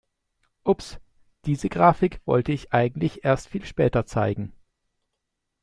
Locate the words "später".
3.63-4.03